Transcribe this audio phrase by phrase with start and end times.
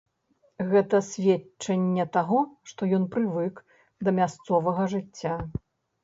[0.69, 2.39] Гэта сведчанне таго,
[2.71, 3.61] што ён прывык
[4.07, 5.35] да мясцовага жыцця!